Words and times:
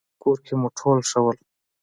کور 0.21 0.37
کې 0.45 0.53
مو 0.59 0.67
ټول 0.77 0.97
ښه 1.09 1.19
وو؟ 1.23 1.31